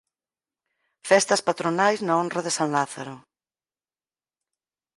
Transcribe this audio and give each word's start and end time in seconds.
Festas 1.09 1.41
patronais 1.47 1.99
na 2.05 2.13
honra 2.19 2.41
de 2.45 2.51
San 2.57 2.69
Lázaro. 2.75 3.15